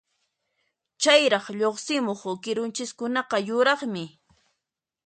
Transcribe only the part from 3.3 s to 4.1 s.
yuraqmi.